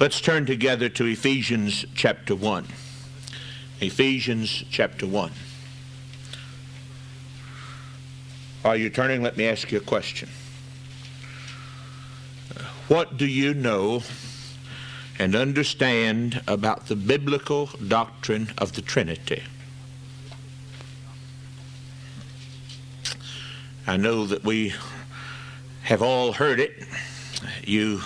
[0.00, 2.66] Let's turn together to Ephesians chapter 1.
[3.82, 5.30] Ephesians chapter 1.
[8.64, 9.22] Are you turning?
[9.22, 10.30] Let me ask you a question.
[12.88, 14.02] What do you know
[15.18, 19.42] and understand about the biblical doctrine of the Trinity?
[23.86, 24.72] I know that we
[25.82, 26.84] have all heard it.
[27.64, 28.00] You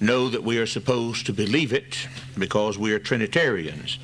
[0.00, 3.98] know that we are supposed to believe it because we are Trinitarians.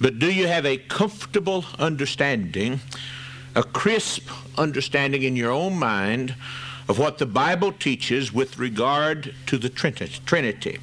[0.00, 2.80] But do you have a comfortable understanding,
[3.54, 6.34] a crisp understanding in your own mind
[6.88, 10.78] of what the Bible teaches with regard to the Trinity?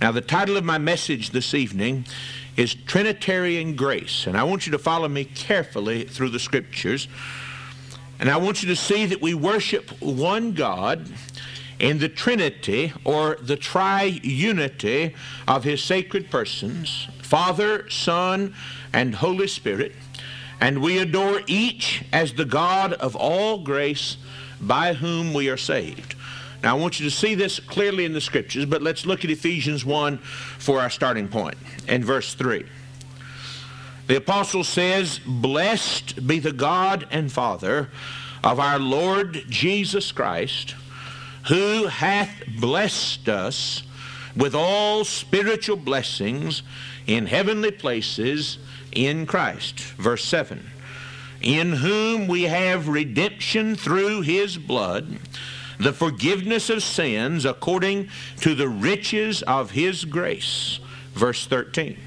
[0.00, 2.04] Now, the title of my message this evening
[2.56, 7.08] is Trinitarian Grace, and I want you to follow me carefully through the Scriptures
[8.18, 11.06] and I want you to see that we worship one God
[11.78, 15.14] in the Trinity or the triunity
[15.46, 18.54] of His sacred persons, Father, Son,
[18.92, 19.92] and Holy Spirit.
[20.60, 24.16] And we adore each as the God of all grace
[24.60, 26.14] by whom we are saved.
[26.62, 29.30] Now, I want you to see this clearly in the Scriptures, but let's look at
[29.30, 32.64] Ephesians 1 for our starting point in verse 3.
[34.06, 37.90] The apostle says, Blessed be the God and Father
[38.42, 40.74] of our Lord Jesus Christ,
[41.48, 43.82] who hath blessed us
[44.36, 46.62] with all spiritual blessings
[47.06, 48.58] in heavenly places
[48.92, 49.80] in Christ.
[49.80, 50.70] Verse 7
[51.40, 55.18] In whom we have redemption through his blood,
[55.78, 58.08] the forgiveness of sins according
[58.40, 60.80] to the riches of his grace.
[61.14, 61.98] Verse 13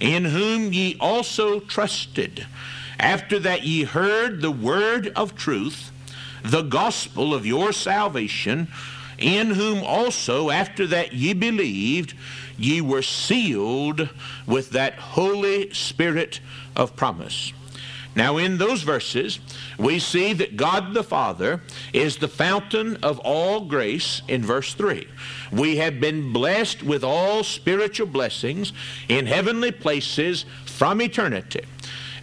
[0.00, 2.46] in whom ye also trusted,
[2.98, 5.90] after that ye heard the word of truth,
[6.44, 8.68] the gospel of your salvation,
[9.18, 12.14] in whom also, after that ye believed,
[12.58, 14.08] ye were sealed
[14.46, 16.40] with that Holy Spirit
[16.76, 17.52] of promise.
[18.16, 19.40] Now, in those verses,
[19.76, 21.62] we see that God the Father
[21.92, 25.08] is the fountain of all grace in verse 3.
[25.50, 28.72] We have been blessed with all spiritual blessings
[29.08, 31.64] in heavenly places from eternity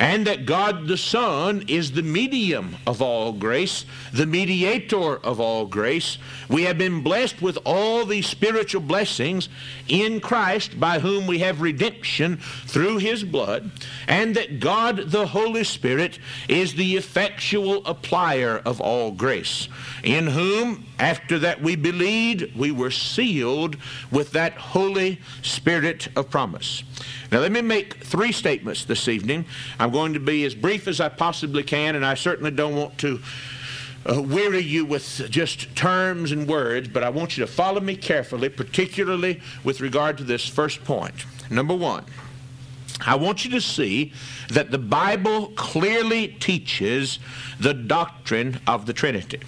[0.01, 5.67] and that God the Son is the medium of all grace, the mediator of all
[5.67, 6.17] grace.
[6.49, 9.47] We have been blessed with all these spiritual blessings
[9.87, 13.69] in Christ by whom we have redemption through his blood,
[14.07, 16.17] and that God the Holy Spirit
[16.49, 19.69] is the effectual applier of all grace,
[20.03, 23.75] in whom, after that we believed, we were sealed
[24.11, 26.83] with that Holy Spirit of promise.
[27.31, 29.45] Now, let me make three statements this evening.
[29.79, 32.99] I'm going to be as brief as I possibly can, and I certainly don't want
[32.99, 33.19] to
[34.05, 37.95] uh, weary you with just terms and words, but I want you to follow me
[37.95, 41.15] carefully, particularly with regard to this first point.
[41.49, 42.05] Number one,
[43.05, 44.13] I want you to see
[44.49, 47.17] that the Bible clearly teaches
[47.59, 49.39] the doctrine of the Trinity.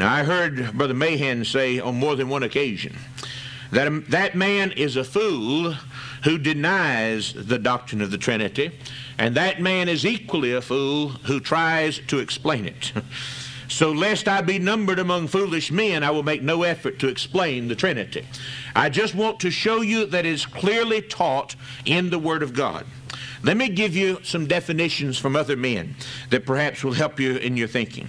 [0.00, 2.96] Now, I heard Brother Mahan say on more than one occasion
[3.70, 5.72] that that man is a fool
[6.24, 8.70] who denies the doctrine of the Trinity,
[9.18, 12.92] and that man is equally a fool who tries to explain it.
[13.68, 17.68] So, lest I be numbered among foolish men, I will make no effort to explain
[17.68, 18.26] the Trinity.
[18.74, 22.52] I just want to show you that it is clearly taught in the Word of
[22.52, 22.84] God.
[23.44, 25.94] Let me give you some definitions from other men
[26.30, 28.08] that perhaps will help you in your thinking.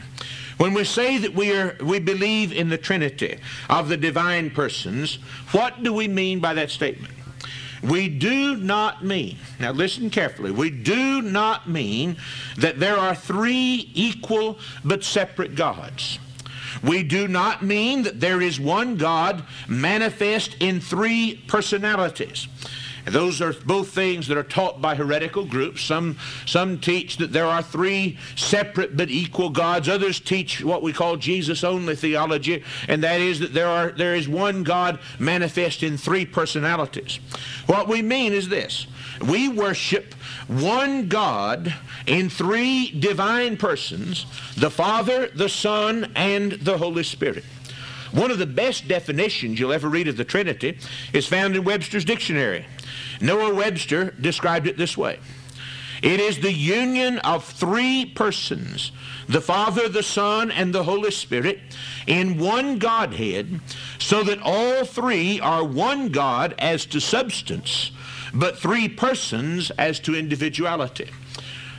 [0.61, 5.16] When we say that we, are, we believe in the Trinity of the divine persons,
[5.53, 7.16] what do we mean by that statement?
[7.81, 12.16] We do not mean, now listen carefully, we do not mean
[12.57, 16.19] that there are three equal but separate gods.
[16.83, 22.47] We do not mean that there is one God manifest in three personalities.
[23.06, 25.81] Those are both things that are taught by heretical groups.
[25.81, 29.89] Some, some teach that there are three separate but equal gods.
[29.89, 34.16] Others teach what we call Jesus only theology, and that is that there, are, there
[34.16, 37.19] is one God manifest in three personalities.
[37.65, 38.88] What we mean is this
[39.21, 40.13] we worship
[40.48, 41.74] one God
[42.07, 44.25] in three divine persons
[44.57, 47.44] the Father, the Son, and the Holy Spirit.
[48.12, 50.77] One of the best definitions you'll ever read of the Trinity
[51.13, 52.65] is found in Webster's Dictionary.
[53.21, 55.19] Noah Webster described it this way
[56.01, 58.91] It is the union of three persons,
[59.27, 61.59] the Father, the Son, and the Holy Spirit,
[62.07, 63.59] in one Godhead,
[64.00, 67.91] so that all three are one God as to substance,
[68.33, 71.09] but three persons as to individuality.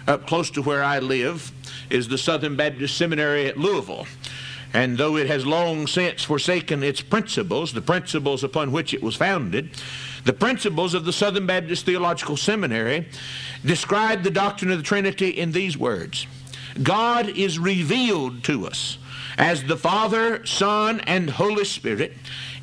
[0.06, 1.52] Up close to where I live
[1.90, 4.06] is the Southern Baptist Seminary at Louisville.
[4.74, 9.16] And though it has long since forsaken its principles, the principles upon which it was
[9.16, 9.70] founded,
[10.24, 13.06] the principles of the Southern Baptist Theological Seminary
[13.64, 16.26] describe the doctrine of the Trinity in these words
[16.82, 18.98] God is revealed to us
[19.36, 22.12] as the Father, Son, and Holy Spirit,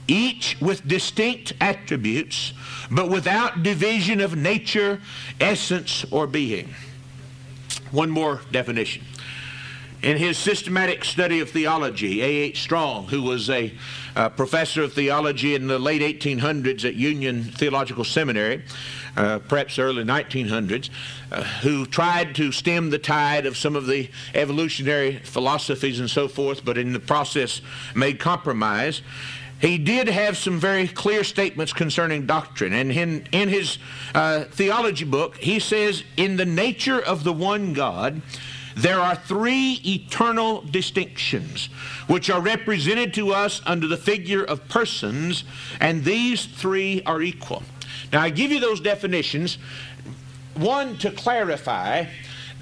[0.08, 2.54] each with distinct attributes,
[2.90, 5.00] but without division of nature,
[5.40, 6.74] essence, or being.
[7.92, 9.04] One more definition.
[10.02, 12.62] In his systematic study of theology, A.H.
[12.62, 13.74] Strong, who was a
[14.16, 18.64] uh, professor of theology in the late 1800s at Union Theological Seminary,
[19.18, 20.90] uh, perhaps early 1900s,
[21.34, 26.30] uh, who tried to stem the tide of some of the evolutionary philosophies and so
[26.30, 27.60] forth, but in the process
[27.94, 29.02] made compromise.
[29.60, 32.72] He did have some very clear statements concerning doctrine.
[32.72, 33.78] And in, in his
[34.16, 38.22] uh, theology book, he says, In the nature of the one God,
[38.82, 41.68] there are three eternal distinctions
[42.08, 45.44] which are represented to us under the figure of persons,
[45.82, 47.62] and these three are equal.
[48.14, 49.58] Now, I give you those definitions,
[50.56, 52.06] one, to clarify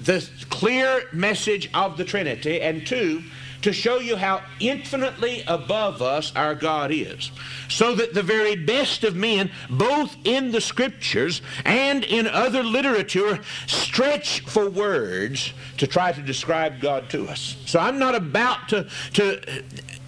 [0.00, 3.22] the clear message of the Trinity, and two,
[3.62, 7.30] to show you how infinitely above us our God is.
[7.68, 13.40] So that the very best of men, both in the scriptures and in other literature,
[13.66, 17.56] stretch for words to try to describe God to us.
[17.66, 19.62] So I'm not about to, to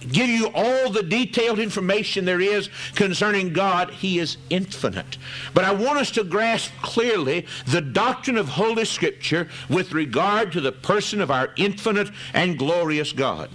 [0.09, 3.91] give you all the detailed information there is concerning God.
[3.91, 5.17] He is infinite.
[5.53, 10.61] But I want us to grasp clearly the doctrine of Holy Scripture with regard to
[10.61, 13.49] the person of our infinite and glorious God.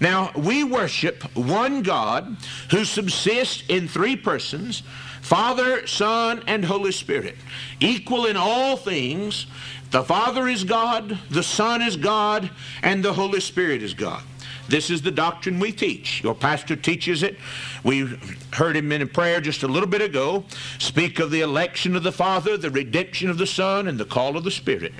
[0.00, 2.36] Now, we worship one God
[2.70, 4.82] who subsists in three persons
[5.26, 7.34] Father, Son, and Holy Spirit,
[7.80, 9.46] equal in all things.
[9.90, 12.48] The Father is God, the Son is God,
[12.80, 14.22] and the Holy Spirit is God.
[14.68, 16.22] This is the doctrine we teach.
[16.22, 17.36] Your pastor teaches it.
[17.84, 18.18] We
[18.52, 20.44] heard him in a prayer just a little bit ago
[20.78, 24.36] speak of the election of the Father, the redemption of the Son, and the call
[24.36, 24.92] of the Spirit.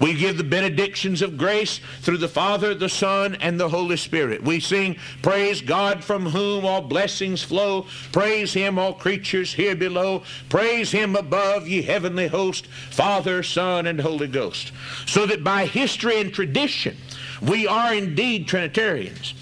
[0.00, 4.42] We give the benedictions of grace through the Father, the Son, and the Holy Spirit.
[4.42, 7.86] We sing, Praise God from whom all blessings flow.
[8.12, 10.22] Praise Him, all creatures here below.
[10.48, 14.72] Praise Him above, ye heavenly host, Father, Son, and Holy Ghost.
[15.06, 16.96] So that by history and tradition,
[17.40, 19.34] we are indeed Trinitarians.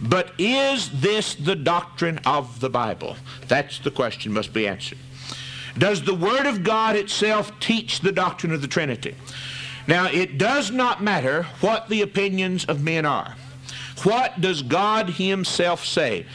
[0.00, 3.16] But is this the doctrine of the Bible?
[3.46, 4.98] That's the question must be answered.
[5.78, 9.14] Does the Word of God itself teach the doctrine of the Trinity?
[9.86, 13.36] Now, it does not matter what the opinions of men are.
[14.02, 16.26] What does God Himself say?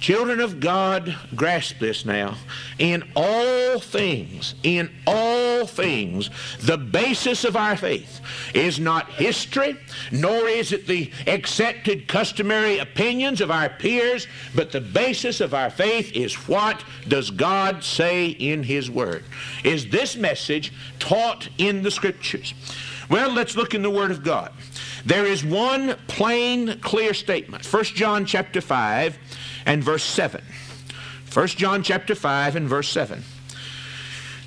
[0.00, 2.36] Children of God, grasp this now.
[2.78, 6.30] In all things, in all things,
[6.60, 8.20] the basis of our faith
[8.54, 9.76] is not history,
[10.12, 15.70] nor is it the accepted customary opinions of our peers, but the basis of our
[15.70, 19.24] faith is what does God say in His Word?
[19.64, 22.54] Is this message taught in the Scriptures?
[23.10, 24.52] Well, let's look in the Word of God.
[25.04, 27.64] There is one plain, clear statement.
[27.64, 29.18] 1 John chapter 5
[29.66, 30.42] and verse 7.
[31.32, 33.22] 1 John chapter 5 and verse 7.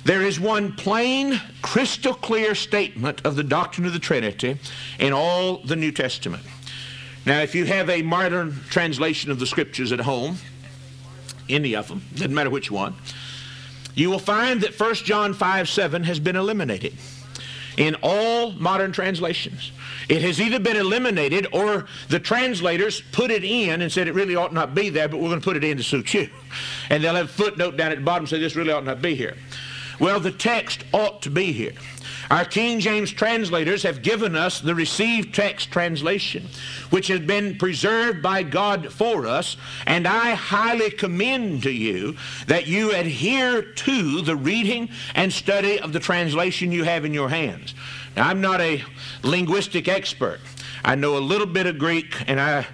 [0.04, 4.58] There is one plain, crystal clear statement of the doctrine of the Trinity
[4.98, 6.42] in all the New Testament.
[7.24, 10.38] Now, if you have a modern translation of the Scriptures at home,
[11.48, 12.96] any of them, doesn't matter which one,
[13.94, 16.96] you will find that 1 John 5 7 has been eliminated
[17.76, 19.70] in all modern translations.
[20.08, 24.36] It has either been eliminated or the translators put it in and said it really
[24.36, 26.28] ought not be there, but we're going to put it in to suit you.
[26.90, 29.14] And they'll have a footnote down at the bottom say this really ought not be
[29.14, 29.36] here.
[30.02, 31.74] Well, the text ought to be here.
[32.28, 36.48] Our King James translators have given us the received text translation,
[36.90, 39.56] which has been preserved by God for us,
[39.86, 42.16] and I highly commend to you
[42.48, 47.28] that you adhere to the reading and study of the translation you have in your
[47.28, 47.72] hands.
[48.16, 48.82] Now, I'm not a
[49.22, 50.40] linguistic expert.
[50.84, 52.66] I know a little bit of Greek, and I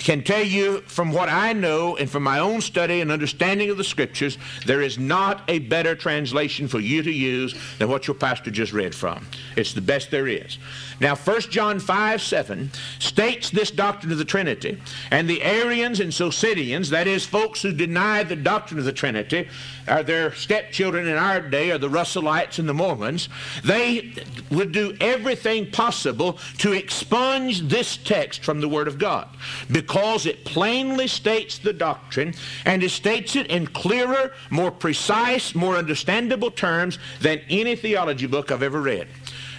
[0.00, 3.76] can tell you from what I know and from my own study and understanding of
[3.76, 8.14] the scriptures, there is not a better translation for you to use than what your
[8.14, 9.26] pastor just read from.
[9.56, 10.58] It's the best there is.
[11.00, 14.80] Now, 1 John 5 7 states this doctrine of the Trinity,
[15.10, 19.48] and the Arians and Socinians, that is, folks who deny the doctrine of the Trinity,
[19.90, 23.28] are their stepchildren in our day, are the Russellites and the Mormons,
[23.64, 24.12] they
[24.50, 29.28] would do everything possible to expunge this text from the Word of God
[29.70, 35.76] because it plainly states the doctrine and it states it in clearer, more precise, more
[35.76, 39.08] understandable terms than any theology book I've ever read.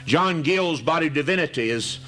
[0.05, 1.99] John Gill's Body Divinity is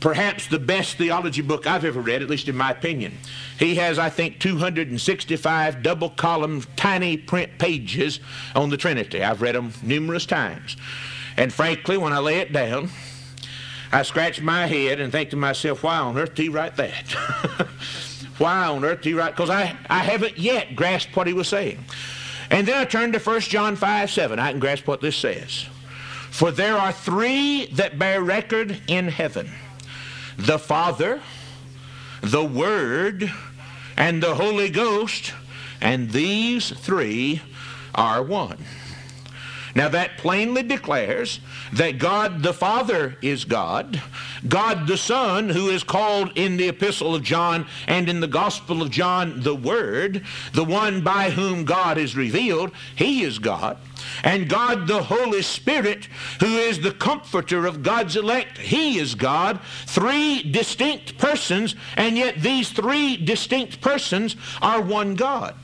[0.00, 3.16] perhaps the best theology book I've ever read, at least in my opinion.
[3.58, 8.20] He has, I think, 265 double column, tiny print pages
[8.54, 9.22] on the Trinity.
[9.22, 10.76] I've read them numerous times.
[11.36, 12.90] And frankly, when I lay it down,
[13.92, 17.12] I scratch my head and think to myself, why on earth did he write that?
[18.38, 19.34] why on earth did he write?
[19.36, 21.84] Because I, I haven't yet grasped what he was saying.
[22.50, 24.38] And then I turn to 1 John 5 7.
[24.38, 25.66] I can grasp what this says.
[26.30, 29.50] For there are three that bear record in heaven
[30.36, 31.20] the Father,
[32.20, 33.32] the Word,
[33.96, 35.32] and the Holy Ghost,
[35.80, 37.42] and these three
[37.94, 38.58] are one.
[39.76, 41.38] Now that plainly declares
[41.74, 44.00] that God the Father is God,
[44.48, 48.80] God the Son, who is called in the Epistle of John and in the Gospel
[48.80, 53.76] of John the Word, the one by whom God is revealed, he is God.
[54.24, 56.08] And God the Holy Spirit,
[56.40, 59.60] who is the comforter of God's elect, he is God.
[59.84, 65.54] Three distinct persons, and yet these three distinct persons are one God.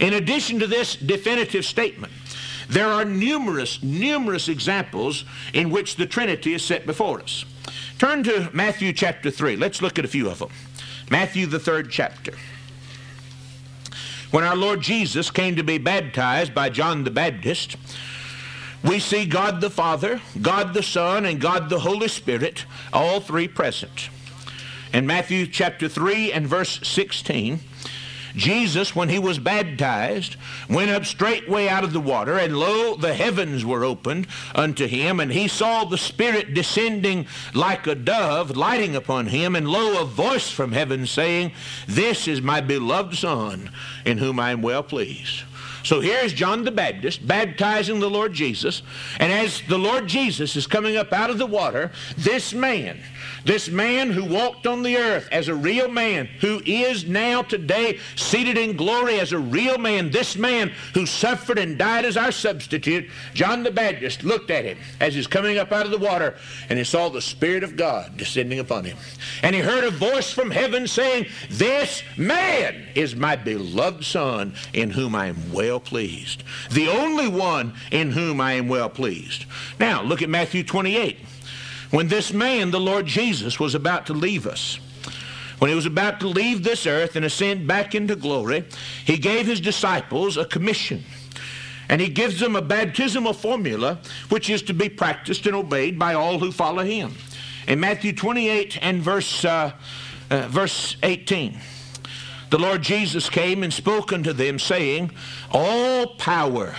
[0.00, 2.12] In addition to this definitive statement,
[2.68, 7.44] there are numerous, numerous examples in which the Trinity is set before us.
[7.98, 9.56] Turn to Matthew chapter 3.
[9.56, 10.50] Let's look at a few of them.
[11.10, 12.32] Matthew, the third chapter.
[14.30, 17.76] When our Lord Jesus came to be baptized by John the Baptist,
[18.84, 23.48] we see God the Father, God the Son, and God the Holy Spirit, all three
[23.48, 24.10] present.
[24.92, 27.60] In Matthew chapter 3 and verse 16,
[28.34, 30.36] Jesus, when he was baptized,
[30.68, 35.20] went up straightway out of the water, and lo, the heavens were opened unto him,
[35.20, 40.04] and he saw the Spirit descending like a dove, lighting upon him, and lo, a
[40.04, 41.52] voice from heaven saying,
[41.86, 43.70] This is my beloved Son,
[44.04, 45.42] in whom I am well pleased.
[45.88, 48.82] So here's John the Baptist baptizing the Lord Jesus.
[49.18, 53.00] And as the Lord Jesus is coming up out of the water, this man,
[53.44, 57.98] this man who walked on the earth as a real man, who is now today
[58.16, 62.32] seated in glory as a real man, this man who suffered and died as our
[62.32, 66.36] substitute, John the Baptist looked at him as he's coming up out of the water
[66.68, 68.96] and he saw the Spirit of God descending upon him.
[69.42, 74.90] And he heard a voice from heaven saying, This man is my beloved Son in
[74.90, 76.44] whom I am well pleased.
[76.70, 79.44] The only one in whom I am well pleased.
[79.78, 81.18] Now, look at Matthew 28.
[81.90, 84.78] When this man, the Lord Jesus, was about to leave us,
[85.58, 88.64] when he was about to leave this earth and ascend back into glory,
[89.04, 91.04] he gave his disciples a commission.
[91.88, 96.14] And he gives them a baptismal formula which is to be practiced and obeyed by
[96.14, 97.14] all who follow him.
[97.66, 99.72] In Matthew 28 and verse, uh,
[100.30, 101.58] uh, verse 18,
[102.50, 105.10] the Lord Jesus came and spoke unto them, saying,
[105.50, 106.76] All power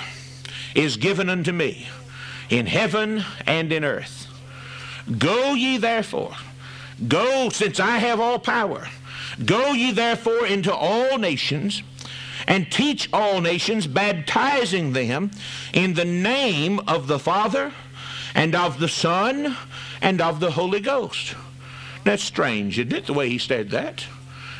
[0.73, 1.87] is given unto me
[2.49, 4.28] in heaven and in earth.
[5.17, 6.35] Go ye therefore,
[7.07, 8.87] go since I have all power.
[9.43, 11.81] Go ye therefore into all nations
[12.47, 15.31] and teach all nations, baptizing them
[15.73, 17.73] in the name of the Father
[18.35, 19.55] and of the Son
[20.01, 21.35] and of the Holy Ghost.
[22.03, 24.05] That's strange, isn't it, the way he said that?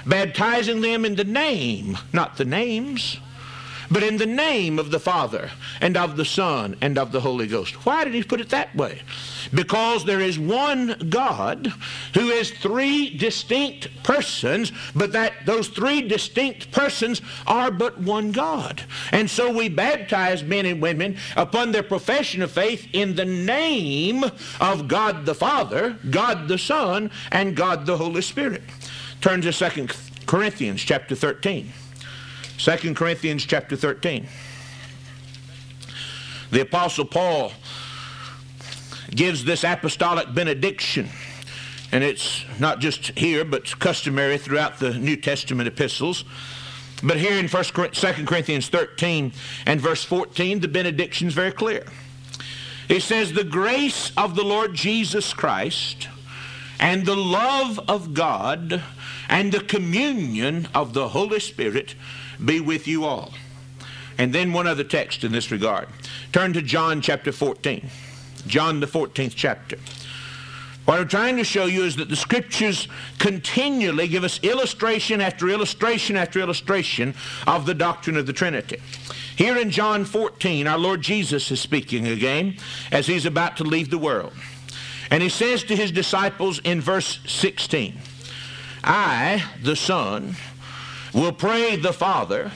[0.06, 3.20] Baptizing them in the name, not the names
[3.92, 5.50] but in the name of the Father
[5.82, 7.86] and of the Son and of the Holy Ghost.
[7.86, 9.02] Why did he put it that way?
[9.54, 11.74] Because there is one God
[12.14, 18.84] who is three distinct persons, but that those three distinct persons are but one God.
[19.12, 24.24] And so we baptize men and women upon their profession of faith in the name
[24.60, 28.62] of God the Father, God the Son, and God the Holy Spirit.
[29.22, 29.88] Turn to 2
[30.26, 31.72] Corinthians chapter 13.
[32.60, 34.28] 2 Corinthians chapter 13.
[36.52, 37.54] The Apostle Paul
[39.12, 41.08] gives this apostolic benediction.
[41.94, 46.26] And it's not just here, but customary throughout the New Testament epistles.
[47.02, 49.32] But here in 1, 2 Corinthians 13
[49.66, 51.86] and verse 14, the benediction is very clear.
[52.90, 56.10] It says, The grace of the Lord Jesus Christ
[56.78, 58.84] and the love of God
[59.30, 61.96] and the communion of the Holy Spirit
[62.44, 63.34] be with you all.
[64.18, 65.88] And then one other text in this regard.
[66.32, 67.90] Turn to John chapter 14.
[68.48, 69.78] John the 14th chapter.
[70.86, 72.88] What I'm trying to show you is that the scriptures
[73.20, 77.14] continually give us illustration after illustration after illustration
[77.46, 78.82] of the doctrine of the Trinity.
[79.36, 82.58] Here in John 14, our Lord Jesus is speaking again
[82.92, 84.34] as he's about to leave the world.
[85.12, 88.00] And he says to his disciples in verse 16,
[88.84, 90.36] I, the Son,
[91.14, 92.52] will pray the Father,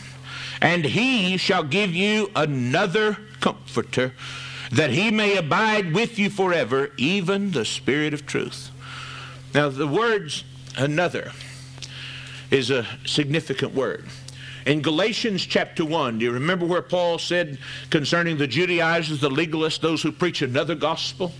[0.61, 4.13] and he shall give you another comforter,
[4.71, 8.71] that he may abide with you forever, even the Spirit of truth.
[9.53, 10.43] Now, the words
[10.77, 11.31] another
[12.49, 14.05] is a significant word.
[14.65, 19.81] In Galatians chapter 1, do you remember where Paul said concerning the Judaizers, the legalists,
[19.81, 21.33] those who preach another gospel?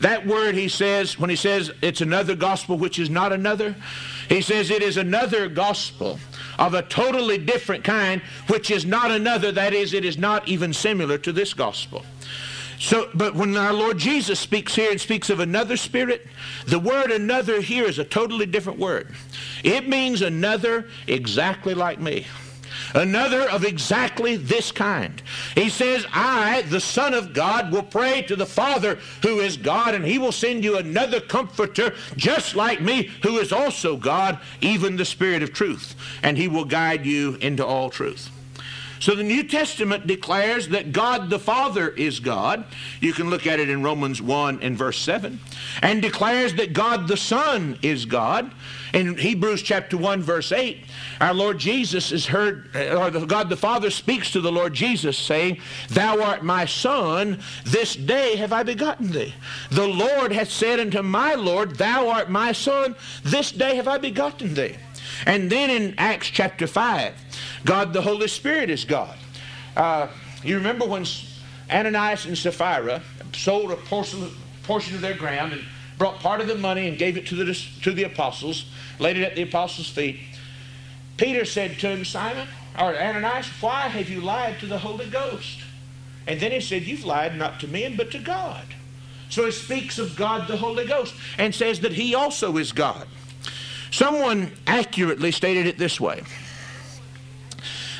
[0.00, 3.76] That word, he says, when he says it's another gospel which is not another,
[4.28, 6.18] he says it is another gospel
[6.58, 9.52] of a totally different kind, which is not another.
[9.52, 12.04] That is, it is not even similar to this gospel.
[12.78, 16.26] So, but when our Lord Jesus speaks here and speaks of another spirit,
[16.66, 19.14] the word another here is a totally different word.
[19.64, 22.26] It means another exactly like me
[22.96, 25.22] another of exactly this kind.
[25.54, 29.94] He says, I, the Son of God, will pray to the Father who is God,
[29.94, 34.96] and he will send you another comforter just like me, who is also God, even
[34.96, 38.30] the Spirit of truth, and he will guide you into all truth.
[39.06, 42.64] So the New Testament declares that God the Father is God.
[43.00, 45.38] You can look at it in Romans 1 and verse 7.
[45.80, 48.50] And declares that God the Son is God.
[48.92, 50.78] In Hebrews chapter 1 verse 8,
[51.20, 55.16] our Lord Jesus is heard, uh, or God the Father speaks to the Lord Jesus
[55.16, 59.32] saying, Thou art my Son, this day have I begotten thee.
[59.70, 63.98] The Lord hath said unto my Lord, Thou art my Son, this day have I
[63.98, 64.74] begotten thee.
[65.26, 67.14] And then in Acts chapter 5,
[67.66, 69.16] God the Holy Spirit is God.
[69.76, 70.06] Uh,
[70.42, 71.04] you remember when
[71.70, 73.02] Ananias and Sapphira
[73.34, 74.30] sold a portion,
[74.62, 75.62] portion of their ground and
[75.98, 78.66] brought part of the money and gave it to the, to the apostles,
[79.00, 80.20] laid it at the apostles' feet.
[81.16, 82.46] Peter said to him, Simon,
[82.78, 85.60] or Ananias, why have you lied to the Holy Ghost?
[86.26, 88.64] And then he said, You've lied not to men, but to God.
[89.28, 93.08] So he speaks of God the Holy Ghost and says that he also is God.
[93.90, 96.22] Someone accurately stated it this way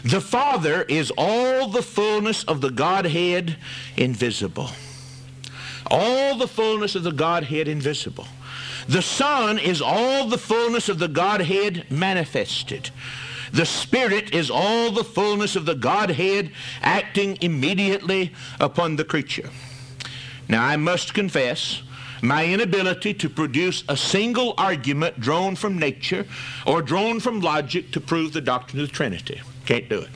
[0.07, 3.57] The Father is all the fullness of the Godhead
[3.97, 4.71] invisible.
[5.91, 8.29] All the fullness of the Godhead invisible.
[8.87, 12.91] The Son is all the fullness of the Godhead manifested.
[13.53, 19.51] The Spirit is all the fullness of the Godhead acting immediately upon the creature.
[20.49, 21.83] Now, I must confess
[22.23, 26.27] my inability to produce a single argument drawn from nature
[26.65, 29.41] or drawn from logic to prove the doctrine of the Trinity.
[29.67, 30.11] Can't do it.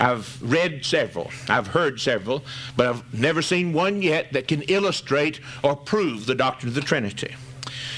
[0.00, 2.44] I've read several, I've heard several,
[2.76, 6.80] but I've never seen one yet that can illustrate or prove the doctrine of the
[6.80, 7.34] Trinity.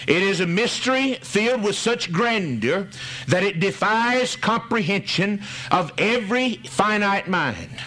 [0.07, 2.89] It is a mystery filled with such grandeur
[3.29, 7.83] that it defies comprehension of every finite mind.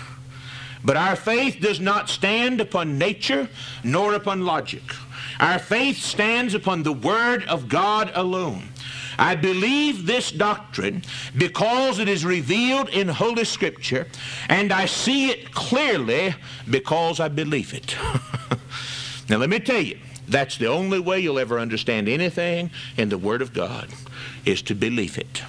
[0.86, 3.50] But our faith does not stand upon nature
[3.84, 4.84] nor upon logic.
[5.40, 8.70] Our faith stands upon the Word of God alone.
[9.18, 11.04] I believe this doctrine
[11.38, 14.08] because it is revealed in Holy Scripture,
[14.50, 16.36] and I see it clearly
[16.70, 17.96] because I believe it.
[19.30, 23.18] now, let me tell you, that's the only way you'll ever understand anything in the
[23.18, 23.90] Word of God,
[24.46, 25.44] is to believe it.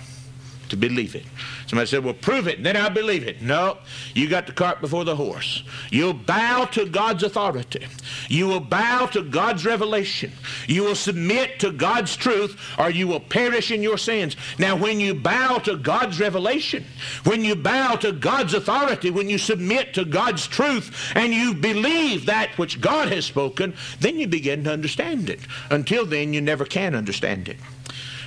[0.75, 1.25] To believe it.
[1.69, 3.41] Somebody said, well, prove it, and then I'll believe it.
[3.41, 3.79] No,
[4.13, 5.63] you got the cart before the horse.
[5.93, 7.87] You'll bow to God's authority.
[8.29, 10.33] You will bow to God's revelation.
[10.67, 14.35] You will submit to God's truth, or you will perish in your sins.
[14.59, 16.85] Now, when you bow to God's revelation,
[17.23, 22.27] when you bow to God's authority, when you submit to God's truth, and you believe
[22.27, 25.39] that which God has spoken, then you begin to understand it.
[25.71, 27.59] Until then, you never can understand it.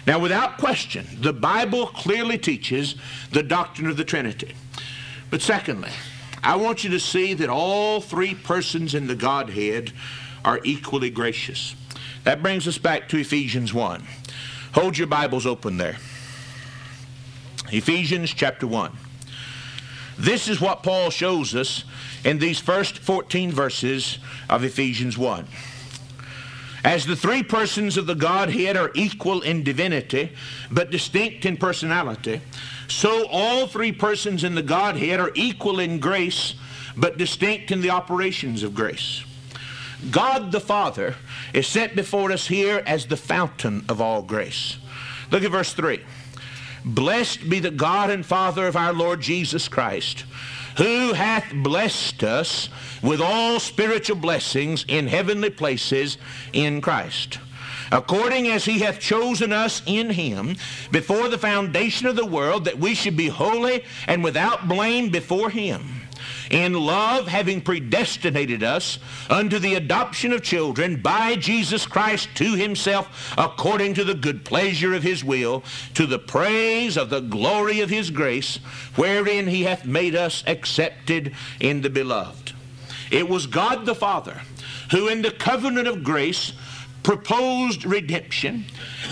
[0.08, 2.96] Now, without question, the Bible clearly teaches
[3.34, 4.56] the doctrine of the Trinity.
[5.30, 5.92] But secondly,
[6.42, 9.92] I want you to see that all three persons in the Godhead
[10.46, 11.76] are equally gracious.
[12.24, 14.02] That brings us back to Ephesians 1.
[14.76, 15.98] Hold your Bibles open there.
[17.70, 18.94] Ephesians chapter 1.
[20.18, 21.84] This is what Paul shows us
[22.24, 25.46] in these first 14 verses of Ephesians 1.
[26.88, 30.32] As the three persons of the Godhead are equal in divinity,
[30.72, 32.40] but distinct in personality,
[32.88, 36.56] so all three persons in the Godhead are equal in grace,
[36.96, 39.26] but distinct in the operations of grace.
[40.10, 41.16] God the Father
[41.54, 44.78] is set before us here as the fountain of all grace.
[45.30, 46.00] Look at verse 3.
[46.86, 50.24] Blessed be the God and Father of our Lord Jesus Christ
[50.78, 52.70] who hath blessed us
[53.02, 56.18] with all spiritual blessings in heavenly places
[56.54, 57.40] in Christ.
[57.92, 60.56] According as he hath chosen us in him
[60.92, 65.50] before the foundation of the world, that we should be holy and without blame before
[65.50, 65.97] him
[66.50, 73.34] in love having predestinated us unto the adoption of children by Jesus Christ to himself
[73.38, 77.90] according to the good pleasure of his will to the praise of the glory of
[77.90, 78.58] his grace
[78.96, 82.54] wherein he hath made us accepted in the beloved.
[83.12, 84.42] It was God the Father
[84.92, 86.54] who in the covenant of grace
[87.08, 88.66] proposed redemption,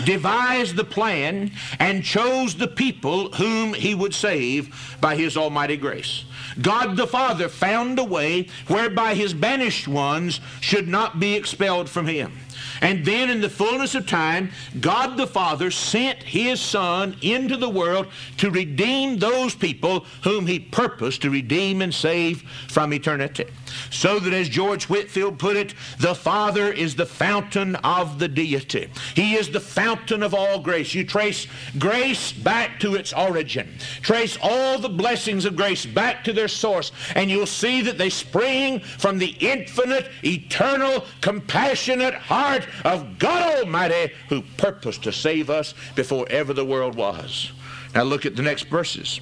[0.04, 6.26] devised the plan, and chose the people whom he would save by his almighty grace.
[6.62, 12.08] God the Father found a way whereby his banished ones should not be expelled from
[12.08, 12.40] him.
[12.82, 17.70] And then in the fullness of time, God the Father sent his Son into the
[17.70, 23.46] world to redeem those people whom he purposed to redeem and save from eternity.
[23.90, 28.90] So that as George Whitefield put it, the Father is the fountain of the deity.
[29.16, 30.94] He is the fountain of all grace.
[30.94, 33.76] You trace grace back to its origin.
[34.02, 38.10] Trace all the blessings of grace back to their source, and you'll see that they
[38.10, 45.74] spring from the infinite, eternal, compassionate heart of God Almighty who purposed to save us
[45.96, 47.52] before ever the world was.
[47.94, 49.22] Now look at the next verses.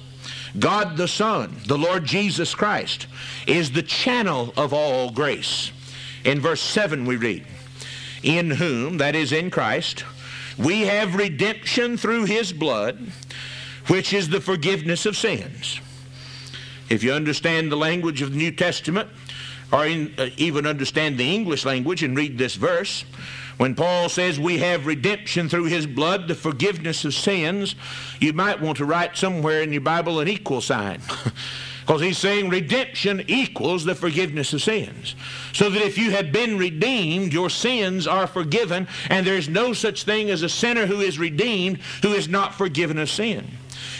[0.58, 3.06] God the Son, the Lord Jesus Christ,
[3.46, 5.72] is the channel of all grace.
[6.24, 7.44] In verse 7 we read,
[8.22, 10.04] In whom, that is in Christ,
[10.56, 12.98] we have redemption through his blood,
[13.88, 15.80] which is the forgiveness of sins.
[16.88, 19.08] If you understand the language of the New Testament,
[19.72, 23.04] or in, uh, even understand the English language and read this verse,
[23.56, 27.74] when Paul says we have redemption through his blood, the forgiveness of sins,
[28.20, 31.00] you might want to write somewhere in your Bible an equal sign.
[31.84, 35.14] Because he's saying redemption equals the forgiveness of sins.
[35.52, 40.04] So that if you have been redeemed, your sins are forgiven, and there's no such
[40.04, 43.46] thing as a sinner who is redeemed who is not forgiven of sin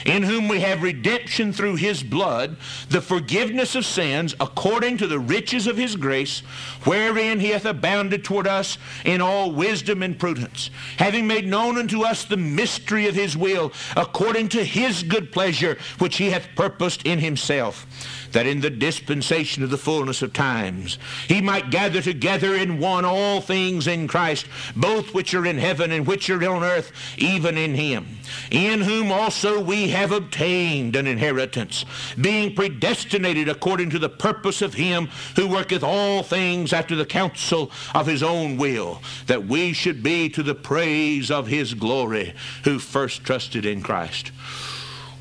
[0.04, 2.56] in whom we have redemption through his blood,
[2.88, 6.40] the forgiveness of sins according to the riches of his grace,
[6.84, 12.02] wherein he hath abounded toward us in all wisdom and prudence, having made known unto
[12.04, 17.06] us the mystery of his will, according to his good pleasure, which he hath purposed
[17.06, 17.86] in himself
[18.34, 23.04] that in the dispensation of the fullness of times he might gather together in one
[23.04, 27.56] all things in Christ, both which are in heaven and which are on earth, even
[27.56, 28.18] in him,
[28.50, 31.84] in whom also we have obtained an inheritance,
[32.20, 37.70] being predestinated according to the purpose of him who worketh all things after the counsel
[37.94, 42.78] of his own will, that we should be to the praise of his glory, who
[42.78, 44.28] first trusted in Christ.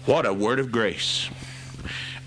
[0.05, 1.29] What a word of grace.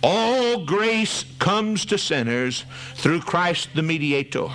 [0.03, 4.49] All grace comes to sinners through Christ the mediator.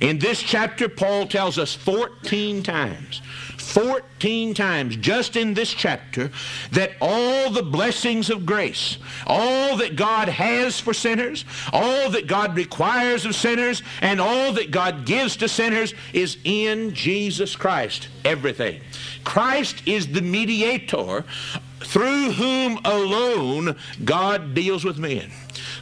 [0.00, 3.20] In this chapter, Paul tells us 14 times
[3.66, 6.30] 14 times just in this chapter
[6.70, 12.56] that all the blessings of grace, all that God has for sinners, all that God
[12.56, 18.08] requires of sinners, and all that God gives to sinners is in Jesus Christ.
[18.24, 18.80] Everything.
[19.24, 21.24] Christ is the mediator
[21.80, 25.30] through whom alone God deals with men.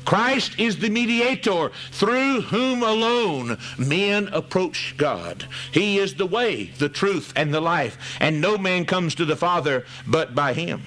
[0.05, 5.47] Christ is the mediator through whom alone men approach God.
[5.73, 9.37] He is the way, the truth, and the life, and no man comes to the
[9.37, 10.83] Father but by him.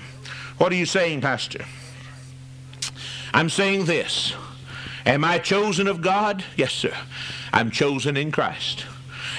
[0.58, 1.66] What are you saying, Pastor?
[3.34, 4.34] I'm saying this.
[5.06, 6.44] Am I chosen of God?
[6.56, 6.94] Yes, sir.
[7.54, 8.86] I'm chosen in Christ.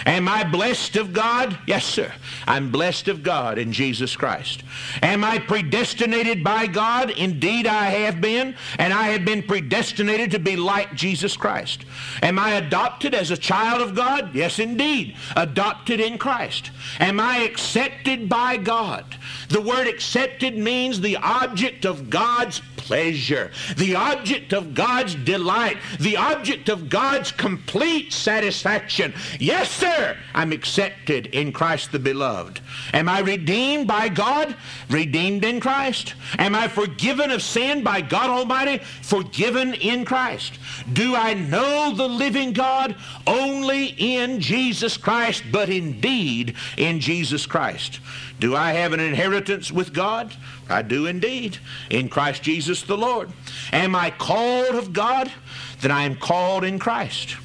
[0.07, 1.59] Am I blessed of God?
[1.67, 2.13] Yes, sir.
[2.47, 4.63] I'm blessed of God in Jesus Christ.
[5.03, 7.11] Am I predestinated by God?
[7.11, 11.85] Indeed, I have been, and I have been predestinated to be like Jesus Christ.
[12.23, 14.35] Am I adopted as a child of God?
[14.35, 15.17] Yes, indeed.
[15.37, 16.71] Adopted in Christ.
[17.01, 19.05] Am I accepted by God?
[19.49, 26.17] The word accepted means the object of God's pleasure, the object of God's delight, the
[26.17, 29.13] object of God's complete satisfaction.
[29.39, 32.61] Yes, sir, I'm accepted in Christ the beloved.
[32.95, 34.57] Am I redeemed by God?
[34.89, 36.15] Redeemed in Christ.
[36.39, 38.83] Am I forgiven of sin by God Almighty?
[39.03, 40.55] Forgiven in Christ.
[40.91, 42.97] Do I know the living God?
[43.27, 48.01] Only in Jesus Christ, but indeed in Jesus Christ.
[48.41, 50.33] Do I have an inheritance with God?
[50.69, 51.59] I do indeed,
[51.91, 53.31] in Christ Jesus the Lord.
[53.73, 55.33] Am I called of God?
[55.81, 57.37] Then I am called in Christ.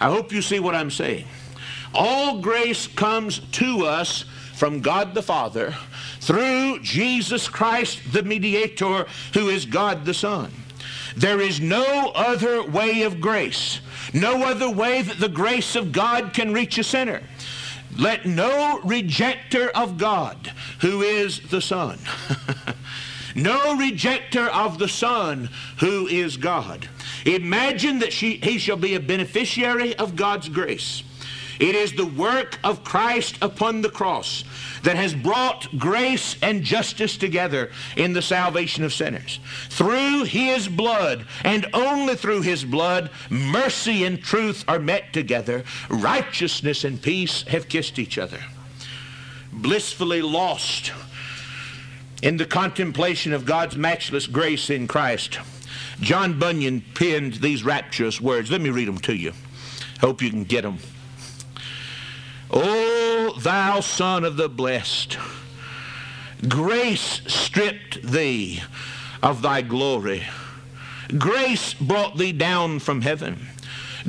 [0.00, 1.26] I hope you see what I'm saying.
[1.94, 5.74] All grace comes to us from God the Father
[6.20, 10.52] through Jesus Christ the mediator, who is God the Son.
[11.16, 13.80] There is no other way of grace,
[14.12, 17.22] no other way that the grace of God can reach a sinner.
[17.96, 21.98] Let no rejecter of God, who is the Son,
[23.34, 26.88] no rejecter of the Son, who is God,
[27.24, 31.02] imagine that she, he shall be a beneficiary of God's grace.
[31.60, 34.44] It is the work of Christ upon the cross
[34.84, 39.40] that has brought grace and justice together in the salvation of sinners.
[39.68, 45.64] Through his blood, and only through his blood, mercy and truth are met together.
[45.88, 48.40] Righteousness and peace have kissed each other.
[49.62, 50.92] Blissfully lost
[52.22, 55.38] in the contemplation of God's matchless grace in Christ,
[56.00, 58.50] John Bunyan penned these rapturous words.
[58.50, 59.32] Let me read them to you.
[60.00, 60.78] Hope you can get them.
[62.50, 65.18] O thou son of the blessed,
[66.48, 68.62] grace stripped thee
[69.22, 70.22] of thy glory.
[71.18, 73.47] Grace brought thee down from heaven.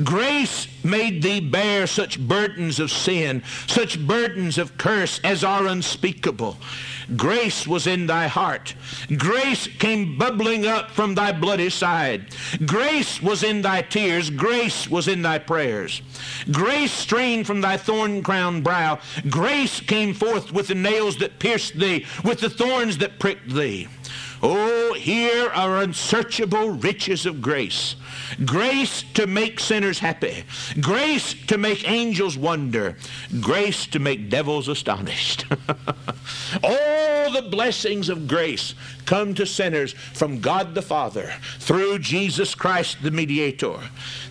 [0.04, 6.56] Grace made thee bear such burdens of sin, such burdens of curse as are unspeakable.
[7.16, 8.74] Grace was in thy heart.
[9.16, 12.26] Grace came bubbling up from thy bloody side.
[12.64, 14.30] Grace was in thy tears.
[14.30, 16.02] Grace was in thy prayers.
[16.52, 18.98] Grace strained from thy thorn-crowned brow.
[19.28, 23.88] Grace came forth with the nails that pierced thee, with the thorns that pricked thee.
[24.42, 27.96] Oh, here are unsearchable riches of grace.
[28.44, 30.44] Grace to make sinners happy.
[30.80, 32.96] Grace to make angels wonder.
[33.40, 35.46] Grace to make devils astonished.
[36.62, 43.02] All the blessings of grace come to sinners from God the Father through Jesus Christ
[43.02, 43.78] the mediator.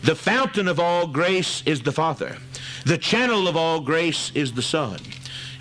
[0.04, 2.38] The fountain of all grace is the Father.
[2.86, 5.00] The channel of all grace is the Son.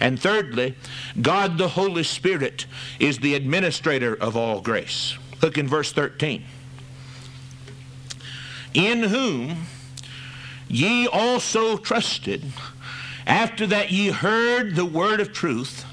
[0.01, 0.77] And thirdly,
[1.21, 2.67] God the Holy Spirit
[3.01, 5.17] is the administrator of all grace.
[5.43, 6.45] Look in verse 13.
[8.75, 9.67] In whom
[10.69, 12.45] ye also trusted,
[13.27, 15.85] after that ye heard the word of truth,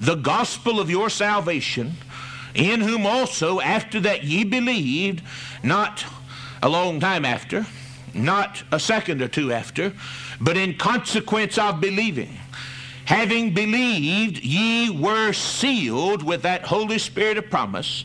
[0.00, 1.94] the gospel of your salvation,
[2.54, 5.22] in whom also, after that ye believed,
[5.62, 6.04] not
[6.62, 7.66] a long time after,
[8.14, 9.92] not a second or two after,
[10.40, 12.36] but in consequence of believing,
[13.04, 18.04] having believed, ye were sealed with that Holy Spirit of promise,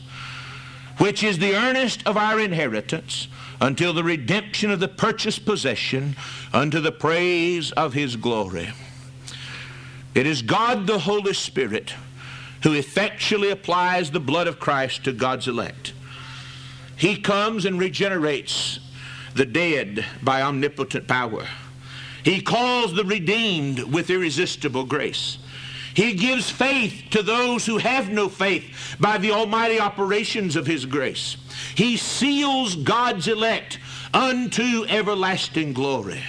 [0.98, 3.28] which is the earnest of our inheritance
[3.62, 6.16] until the redemption of the purchased possession
[6.52, 8.68] unto the praise of his glory.
[10.16, 11.94] It is God the Holy Spirit
[12.64, 15.92] who effectually applies the blood of Christ to God's elect.
[16.96, 18.80] He comes and regenerates
[19.34, 21.46] the dead by omnipotent power.
[22.24, 25.38] He calls the redeemed with irresistible grace.
[25.94, 30.84] He gives faith to those who have no faith by the almighty operations of His
[30.84, 31.36] grace.
[31.74, 33.78] He seals God's elect
[34.12, 36.22] unto everlasting glory.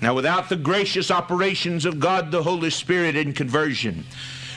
[0.00, 4.04] Now, without the gracious operations of God the Holy Spirit in conversion,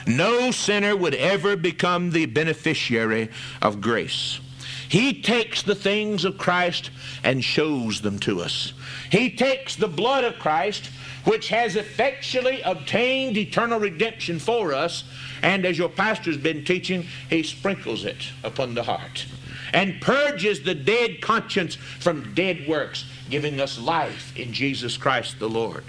[0.06, 3.30] no sinner would ever become the beneficiary
[3.62, 4.40] of grace.
[4.88, 6.92] He takes the things of Christ
[7.24, 8.74] and shows them to us.
[9.10, 10.88] He takes the blood of Christ,
[11.24, 15.06] which has effectually obtained eternal redemption for us,
[15.42, 19.26] and as your pastor's been teaching, he sprinkles it upon the heart
[19.74, 25.50] and purges the dead conscience from dead works, giving us life in Jesus Christ the
[25.50, 25.84] Lord.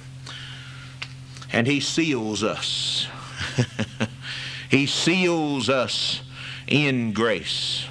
[1.53, 3.07] And he seals us.
[4.71, 6.23] he seals us
[6.67, 7.87] in grace.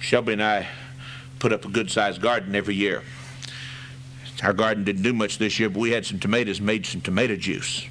[0.00, 0.68] Shelby and I
[1.38, 3.02] put up a good sized garden every year.
[4.42, 7.36] Our garden didn't do much this year, but we had some tomatoes, made some tomato
[7.36, 7.84] juice.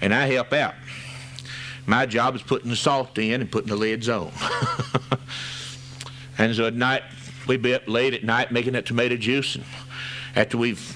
[0.00, 0.74] And I help out.
[1.88, 4.30] My job is putting the salt in and putting the lids on.
[6.38, 7.02] and so at night,
[7.46, 9.54] we'd be up late at night making that tomato juice.
[9.54, 9.64] And
[10.36, 10.94] after we've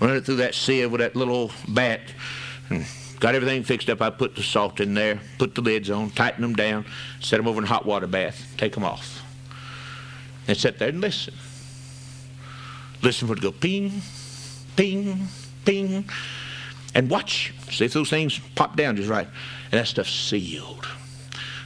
[0.00, 2.00] run it through that sieve with that little bat
[2.68, 2.84] and
[3.20, 6.42] got everything fixed up, I put the salt in there, put the lids on, tighten
[6.42, 6.84] them down,
[7.20, 9.22] set them over in a hot water bath, take them off
[10.48, 11.34] and sit there and listen.
[13.02, 14.02] Listen for it to go ping,
[14.76, 15.28] ping,
[15.64, 16.08] ping,
[16.94, 17.54] and watch.
[17.70, 19.28] See if those things pop down just right.
[19.72, 20.86] And that stuff's sealed.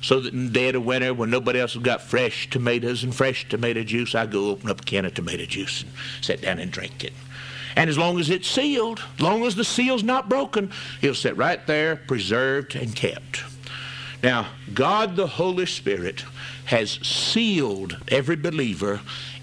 [0.01, 3.13] So that in the dead of winter, when nobody else has got fresh tomatoes and
[3.13, 5.91] fresh tomato juice, I go open up a can of tomato juice and
[6.21, 7.13] sit down and drink it.
[7.75, 10.71] And as long as it's sealed, as long as the seal's not broken,
[11.03, 13.43] it'll sit right there, preserved and kept.
[14.23, 16.25] Now, God the Holy Spirit
[16.67, 19.01] has sealed every believer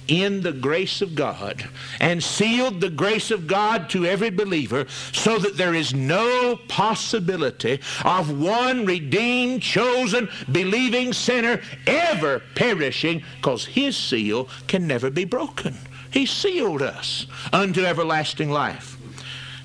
[0.07, 1.67] in the grace of God
[1.99, 7.79] and sealed the grace of God to every believer so that there is no possibility
[8.03, 15.77] of one redeemed, chosen, believing sinner ever perishing because his seal can never be broken.
[16.11, 18.97] He sealed us unto everlasting life.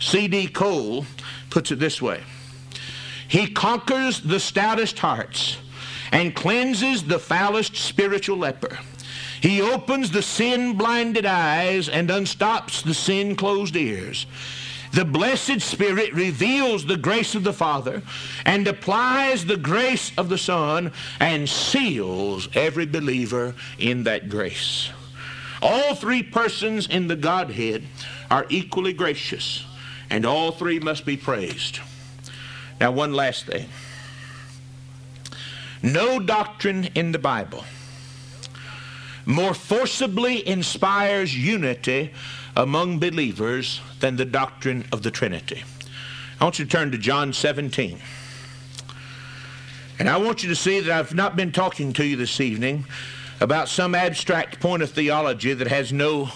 [0.01, 0.49] C.D.
[0.49, 1.05] Cole
[1.51, 2.23] puts it this way.
[3.29, 5.59] He conquers the stoutest hearts
[6.13, 8.79] and cleanses the foulest spiritual leper.
[9.41, 14.27] He opens the sin blinded eyes and unstops the sin closed ears.
[14.93, 18.03] The blessed Spirit reveals the grace of the Father
[18.45, 24.91] and applies the grace of the Son and seals every believer in that grace.
[25.61, 27.85] All three persons in the Godhead
[28.31, 29.65] are equally gracious,
[30.09, 31.81] and all three must be praised.
[32.81, 33.69] Now, one last thing.
[35.83, 37.65] No doctrine in the Bible
[39.29, 42.11] more forcibly inspires unity
[42.57, 45.63] among believers than the doctrine of the Trinity.
[46.41, 48.01] I want you to turn to John 17.
[49.99, 52.87] And I want you to see that I've not been talking to you this evening
[53.39, 56.31] about some abstract point of theology that has no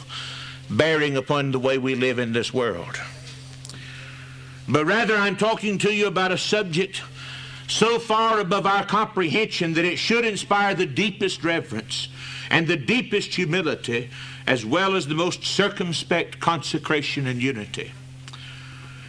[0.68, 3.00] bearing upon the way we live in this world.
[4.68, 7.00] But rather, I'm talking to you about a subject
[7.68, 12.09] so far above our comprehension that it should inspire the deepest reverence
[12.51, 14.11] and the deepest humility,
[14.46, 17.92] as well as the most circumspect consecration and unity.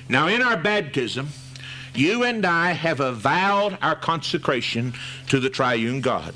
[0.07, 1.29] Now, in our baptism,
[1.95, 4.93] you and I have avowed our consecration
[5.27, 6.33] to the triune God.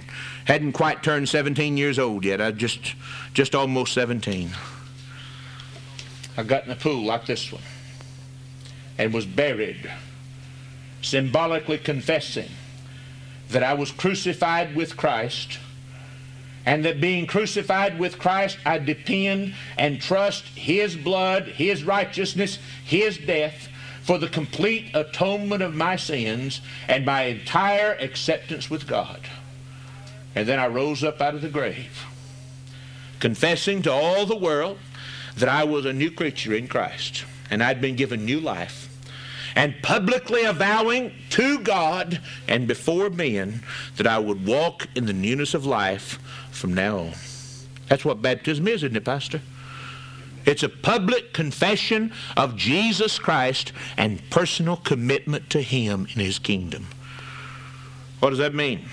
[0.47, 2.41] hadn't quite turned 17 years old yet.
[2.41, 2.95] I just,
[3.35, 4.51] just almost 17.
[6.37, 7.63] I got in a pool like this one
[8.99, 9.91] and was buried,
[11.03, 12.51] symbolically confessing
[13.51, 15.59] that I was crucified with Christ
[16.67, 23.17] and that being crucified with Christ, I depend and trust His blood, His righteousness, His
[23.17, 23.69] death
[24.03, 29.21] for the complete atonement of my sins and my entire acceptance with God.
[30.35, 32.05] And then I rose up out of the grave,
[33.21, 34.79] confessing to all the world
[35.37, 38.89] that I was a new creature in Christ and I'd been given new life,
[39.55, 43.63] and publicly avowing to God and before men
[43.97, 46.19] that I would walk in the newness of life
[46.51, 47.13] from now on.
[47.89, 49.41] That's what baptism is, isn't it, Pastor?
[50.45, 56.87] It's a public confession of Jesus Christ and personal commitment to Him in His kingdom.
[58.21, 58.89] What does that mean?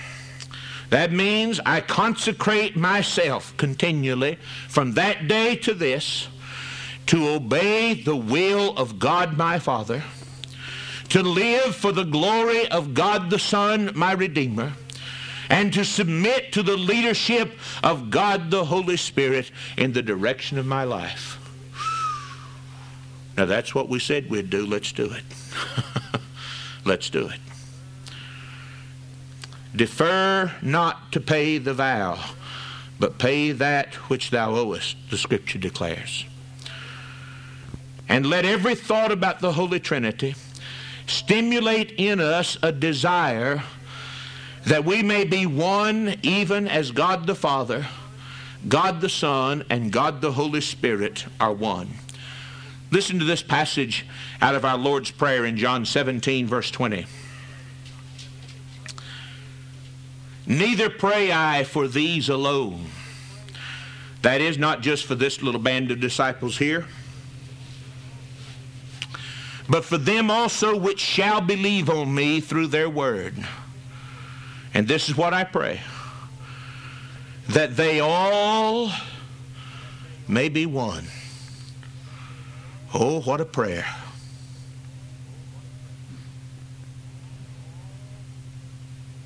[0.89, 6.27] That means I consecrate myself continually from that day to this
[7.07, 10.03] to obey the will of God my Father,
[11.09, 14.73] to live for the glory of God the Son, my Redeemer,
[15.49, 20.65] and to submit to the leadership of God the Holy Spirit in the direction of
[20.65, 21.39] my life.
[23.37, 24.65] Now that's what we said we'd do.
[24.65, 25.23] Let's do it.
[26.85, 27.39] Let's do it.
[29.75, 32.19] Defer not to pay the vow,
[32.99, 36.25] but pay that which thou owest, the Scripture declares.
[38.09, 40.35] And let every thought about the Holy Trinity
[41.07, 43.63] stimulate in us a desire
[44.65, 47.87] that we may be one even as God the Father,
[48.67, 51.95] God the Son, and God the Holy Spirit are one.
[52.91, 54.05] Listen to this passage
[54.41, 57.05] out of our Lord's Prayer in John 17, verse 20.
[60.45, 62.85] Neither pray I for these alone.
[64.21, 66.85] That is not just for this little band of disciples here
[69.69, 73.35] but for them also which shall believe on me through their word.
[74.73, 75.81] And this is what I pray
[77.49, 78.89] that they all
[80.27, 81.05] may be one.
[82.93, 83.85] Oh, what a prayer.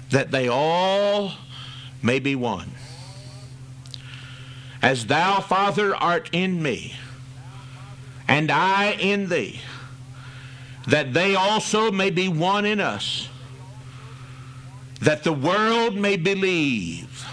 [0.09, 1.33] That they all
[2.01, 2.71] may be one.
[4.81, 6.95] As thou, Father, art in me,
[8.27, 9.59] and I in thee
[10.87, 13.27] that they also may be one in us,
[15.01, 17.25] that the world may believe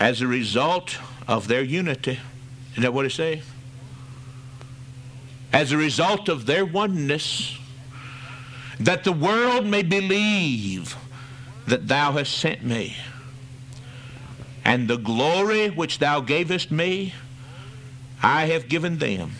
[0.00, 2.18] as a result of their unity.
[2.72, 3.44] Isn't that what it says?
[5.52, 7.58] As a result of their oneness,
[8.80, 10.96] that the world may believe
[11.66, 12.96] that thou hast sent me.
[14.64, 17.14] And the glory which thou gavest me,
[18.22, 19.32] I have given them,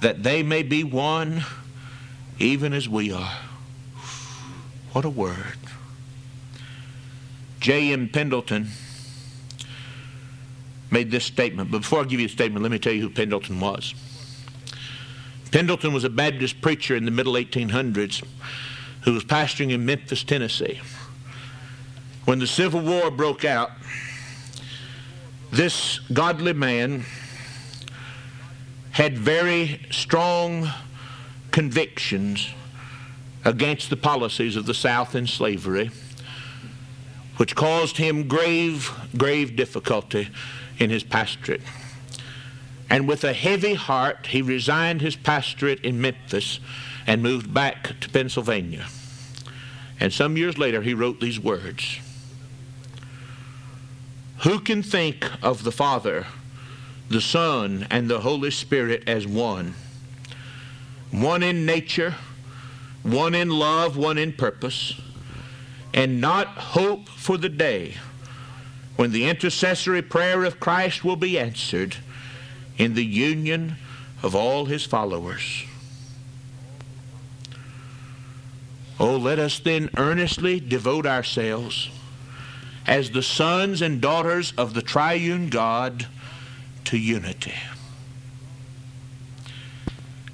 [0.00, 1.44] that they may be one
[2.38, 3.36] even as we are.
[4.92, 5.58] What a word.
[7.60, 8.08] J.M.
[8.08, 8.68] Pendleton
[10.90, 11.70] made this statement.
[11.70, 13.94] But before I give you the statement, let me tell you who Pendleton was.
[15.50, 18.24] Pendleton was a Baptist preacher in the middle 1800s
[19.02, 20.80] who was pastoring in Memphis, Tennessee.
[22.24, 23.70] When the Civil War broke out,
[25.52, 27.04] this godly man
[28.92, 30.70] had very strong
[31.54, 32.48] convictions
[33.44, 35.88] against the policies of the South in slavery,
[37.36, 40.28] which caused him grave, grave difficulty
[40.80, 41.60] in his pastorate.
[42.90, 46.58] And with a heavy heart, he resigned his pastorate in Memphis
[47.06, 48.86] and moved back to Pennsylvania.
[50.00, 52.00] And some years later, he wrote these words
[54.38, 56.26] Who can think of the Father,
[57.08, 59.76] the Son, and the Holy Spirit as one?
[61.14, 62.16] One in nature,
[63.04, 65.00] one in love, one in purpose,
[65.92, 67.94] and not hope for the day
[68.96, 71.96] when the intercessory prayer of Christ will be answered
[72.78, 73.76] in the union
[74.24, 75.64] of all his followers.
[78.98, 81.90] Oh, let us then earnestly devote ourselves
[82.88, 86.06] as the sons and daughters of the triune God
[86.86, 87.54] to unity,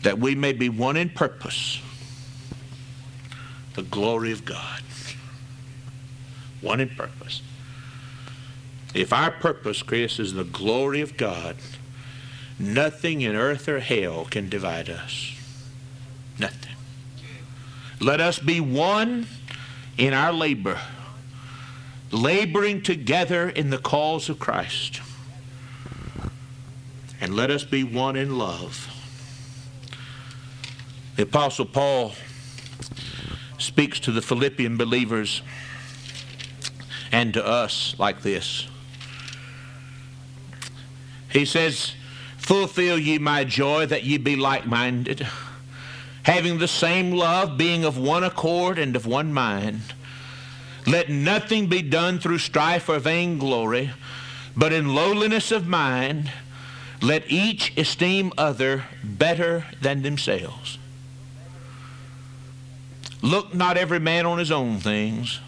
[0.03, 1.81] that we may be one in purpose,
[3.75, 4.83] the glory of God.
[6.61, 7.41] One in purpose.
[8.93, 11.57] If our purpose, Chris, is the glory of God,
[12.61, 15.33] Nothing in earth or hell can divide us.
[16.39, 16.77] Nothing.
[17.99, 19.27] Let us be one
[19.97, 20.79] in our labor,
[22.11, 25.01] laboring together in the cause of Christ.
[27.19, 28.90] And let us be one in love.
[31.21, 32.15] The Apostle Paul
[33.59, 35.43] speaks to the Philippian believers
[37.13, 38.67] and to us like this.
[41.31, 41.93] He says,
[42.39, 45.27] Fulfill ye my joy that ye be like minded,
[46.23, 49.93] having the same love, being of one accord and of one mind.
[50.87, 53.91] Let nothing be done through strife or vainglory,
[54.57, 56.33] but in lowliness of mind,
[57.03, 60.79] let each esteem other better than themselves.
[63.23, 65.41] Look not every man on his own things,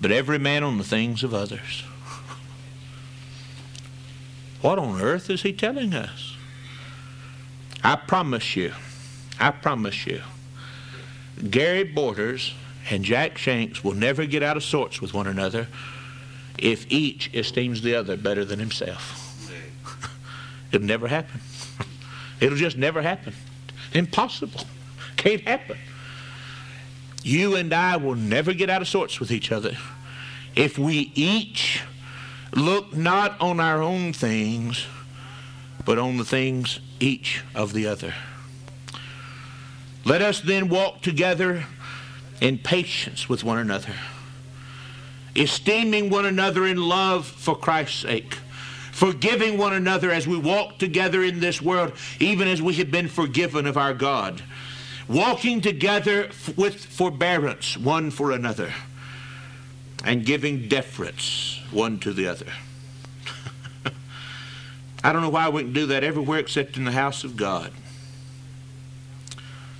[0.00, 1.84] but every man on the things of others.
[4.60, 6.36] What on earth is he telling us?
[7.84, 8.72] I promise you,
[9.38, 10.22] I promise you,
[11.50, 12.54] Gary Borders
[12.90, 15.68] and Jack Shanks will never get out of sorts with one another
[16.58, 19.22] if each esteems the other better than himself.
[20.72, 21.40] It'll never happen.
[22.40, 23.34] It'll just never happen.
[23.92, 24.62] Impossible.
[25.16, 25.76] Can't happen.
[27.26, 29.76] You and I will never get out of sorts with each other
[30.54, 31.82] if we each
[32.54, 34.86] look not on our own things,
[35.84, 38.14] but on the things each of the other.
[40.04, 41.64] Let us then walk together
[42.40, 43.94] in patience with one another,
[45.34, 48.34] esteeming one another in love for Christ's sake,
[48.92, 53.08] forgiving one another as we walk together in this world, even as we have been
[53.08, 54.44] forgiven of our God,
[55.08, 58.72] walking together with forbearance one for another,
[60.04, 62.46] and giving deference one to the other.
[65.04, 67.72] I don't know why we can do that everywhere except in the house of God.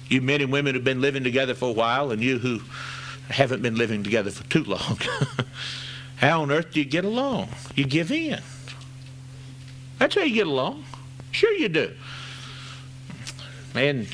[0.09, 2.61] You men and women who've been living together for a while, and you who
[3.29, 4.99] haven't been living together for too long,
[6.17, 7.49] how on earth do you get along?
[7.75, 8.41] You give in.
[9.99, 10.85] That's how you get along.
[11.33, 11.93] Sure you do.
[13.75, 14.07] Man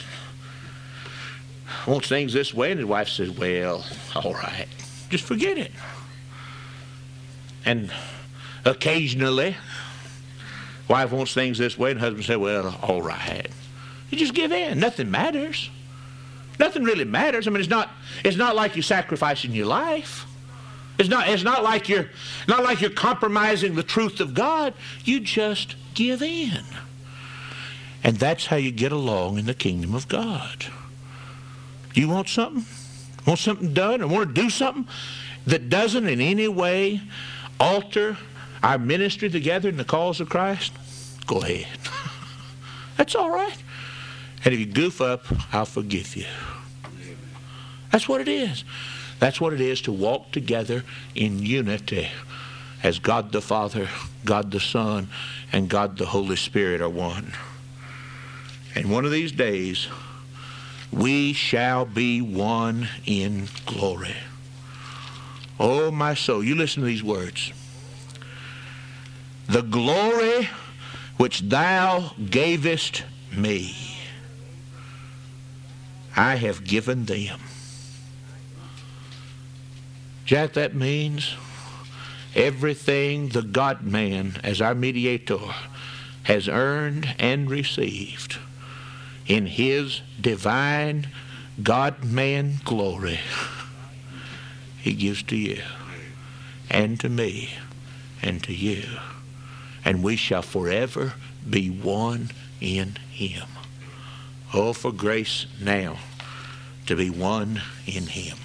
[1.86, 4.66] wants things this way, and his wife says, Well, all right.
[5.08, 5.72] Just forget it.
[7.64, 7.92] And
[8.64, 9.56] occasionally,
[10.88, 13.48] wife wants things this way, and husband says, Well, all right.
[14.10, 14.78] You just give in.
[14.78, 15.70] Nothing matters.
[16.58, 17.46] Nothing really matters.
[17.46, 17.90] I mean, it's not,
[18.24, 20.26] it's not like you're sacrificing your life.
[20.98, 22.08] It's not, it's not like you're
[22.46, 24.74] not like you're compromising the truth of God.
[25.04, 26.62] You just give in.
[28.04, 30.66] And that's how you get along in the kingdom of God.
[31.94, 32.64] You want something?
[33.26, 34.86] Want something done or want to do something
[35.46, 37.00] that doesn't in any way
[37.60, 38.16] alter
[38.62, 40.72] our ministry together in the cause of Christ?
[41.26, 41.66] Go ahead.
[42.96, 43.56] That's all right.
[44.44, 46.26] And if you goof up, I'll forgive you.
[47.90, 48.64] That's what it is.
[49.20, 50.82] That's what it is to walk together
[51.14, 52.08] in unity
[52.82, 53.88] as God the Father,
[54.24, 55.08] God the Son,
[55.52, 57.32] and God the Holy Spirit are one.
[58.74, 59.86] And one of these days,
[60.92, 64.16] we shall be one in glory.
[65.58, 67.52] Oh, my soul, you listen to these words.
[69.46, 70.48] The glory
[71.16, 73.74] which thou gavest me.
[76.14, 77.40] I have given them.
[80.24, 81.34] Jack, that means
[82.34, 85.38] everything the God man, as our mediator,
[86.24, 88.38] has earned and received
[89.26, 91.08] in his divine
[91.62, 93.20] God man glory,
[94.78, 95.62] he gives to you
[96.70, 97.50] and to me
[98.22, 98.84] and to you.
[99.84, 101.14] And we shall forever
[101.48, 103.46] be one in him.
[104.54, 105.98] Oh, for grace now
[106.86, 108.36] to be one in him.